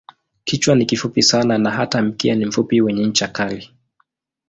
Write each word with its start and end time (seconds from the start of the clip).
Kichwa 0.43 0.75
ni 0.75 0.85
kifupi 0.85 1.21
sana 1.23 1.57
na 1.57 1.71
hata 1.71 2.01
mkia 2.01 2.35
ni 2.35 2.45
mfupi 2.45 2.81
wenye 2.81 3.05
ncha 3.07 3.27
kali. 3.27 3.69